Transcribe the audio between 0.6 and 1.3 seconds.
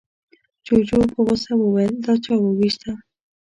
جوجو په